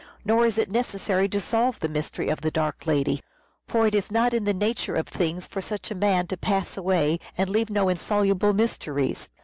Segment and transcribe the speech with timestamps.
[0.25, 3.21] Nor is it necessary to solve the mystery of the dark lady:
[3.67, 6.75] for it is not in the nature of things for such a man to pass
[6.75, 9.29] away and leave no insoluble mysteries.